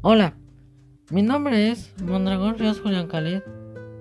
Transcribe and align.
Hola, 0.00 0.36
mi 1.10 1.22
nombre 1.22 1.72
es 1.72 1.92
Mondragón 2.00 2.56
Ríos 2.56 2.80
Julián 2.80 3.08
Khalid, 3.08 3.40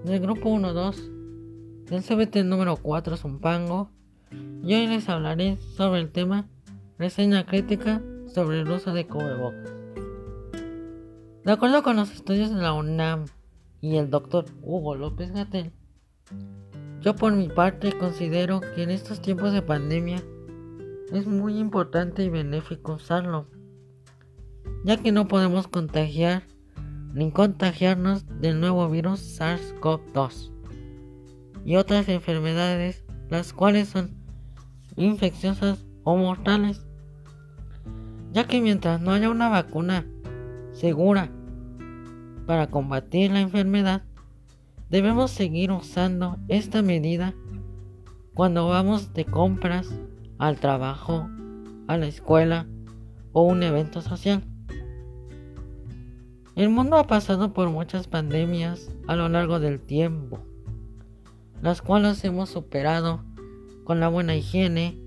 del 0.05 0.19
grupo 0.19 0.51
1-2, 0.51 1.85
del 1.85 2.03
CBT 2.03 2.45
número 2.45 2.77
4 2.77 3.17
Zumpango, 3.17 3.89
y 4.61 4.75
hoy 4.75 4.85
les 4.85 5.09
hablaré 5.09 5.57
sobre 5.57 6.01
el 6.01 6.11
tema 6.11 6.45
reseña 6.99 7.47
crítica 7.47 7.99
sobre 8.27 8.61
el 8.61 8.69
uso 8.69 8.93
de 8.93 9.07
cubrebocas. 9.07 9.73
De 11.43 11.51
acuerdo 11.51 11.81
con 11.81 11.95
los 11.95 12.11
estudios 12.13 12.53
de 12.53 12.61
la 12.61 12.73
UNAM 12.73 13.25
y 13.81 13.95
el 13.95 14.11
doctor 14.11 14.45
Hugo 14.61 14.93
López 14.93 15.31
Gatel, 15.31 15.71
yo 17.01 17.15
por 17.15 17.33
mi 17.33 17.47
parte 17.47 17.97
considero 17.97 18.61
que 18.61 18.83
en 18.83 18.91
estos 18.91 19.19
tiempos 19.19 19.51
de 19.51 19.63
pandemia 19.63 20.21
es 21.11 21.25
muy 21.25 21.57
importante 21.57 22.23
y 22.23 22.29
benéfico 22.29 22.93
usarlo, 22.93 23.47
ya 24.83 24.97
que 24.97 25.11
no 25.11 25.27
podemos 25.27 25.67
contagiar 25.67 26.43
ni 27.13 27.31
contagiarnos 27.31 28.25
del 28.41 28.59
nuevo 28.59 28.89
virus 28.89 29.39
SARS-CoV-2 29.39 30.51
y 31.65 31.75
otras 31.75 32.07
enfermedades 32.09 33.03
las 33.29 33.53
cuales 33.53 33.89
son 33.89 34.11
infecciosas 34.95 35.85
o 36.03 36.15
mortales, 36.15 36.85
ya 38.31 38.45
que 38.45 38.61
mientras 38.61 39.01
no 39.01 39.11
haya 39.11 39.29
una 39.29 39.49
vacuna 39.49 40.05
segura 40.71 41.29
para 42.45 42.67
combatir 42.67 43.31
la 43.31 43.41
enfermedad, 43.41 44.03
debemos 44.89 45.31
seguir 45.31 45.71
usando 45.71 46.37
esta 46.47 46.81
medida 46.81 47.33
cuando 48.33 48.67
vamos 48.67 49.13
de 49.13 49.25
compras 49.25 49.89
al 50.37 50.59
trabajo, 50.59 51.27
a 51.87 51.97
la 51.97 52.07
escuela 52.07 52.67
o 53.33 53.43
un 53.43 53.63
evento 53.63 54.01
social. 54.01 54.43
El 56.57 56.69
mundo 56.69 56.97
ha 56.97 57.05
pasado 57.05 57.53
por 57.53 57.69
muchas 57.69 58.07
pandemias 58.07 58.89
a 59.05 59.15
lo 59.15 59.29
largo 59.29 59.59
del 59.59 59.79
tiempo, 59.79 60.39
las 61.61 61.83
cuales 61.83 62.23
hemos 62.23 62.49
superado 62.49 63.23
con 63.83 63.99
la 63.99 64.07
buena 64.07 64.35
higiene, 64.35 64.99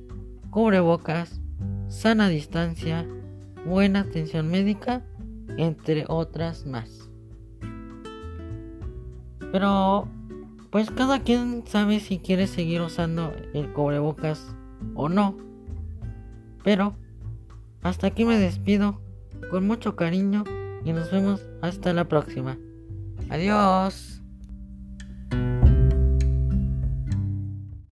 cubrebocas, 0.50 1.40
sana 1.88 2.28
distancia, 2.28 3.04
buena 3.66 4.02
atención 4.02 4.46
médica, 4.46 5.04
entre 5.56 6.04
otras 6.06 6.66
más. 6.66 7.10
Pero, 9.50 10.06
pues 10.70 10.88
cada 10.92 11.18
quien 11.18 11.64
sabe 11.66 11.98
si 11.98 12.20
quiere 12.20 12.46
seguir 12.46 12.80
usando 12.80 13.32
el 13.54 13.72
cubrebocas 13.72 14.54
o 14.94 15.08
no. 15.08 15.36
Pero 16.62 16.94
hasta 17.82 18.06
aquí 18.06 18.24
me 18.24 18.38
despido 18.38 19.00
con 19.50 19.66
mucho 19.66 19.96
cariño 19.96 20.44
y 20.84 20.92
nos 20.92 21.10
vemos 21.10 21.40
hasta 21.62 21.92
la 21.92 22.04
próxima. 22.04 22.58
Adiós. 23.28 24.19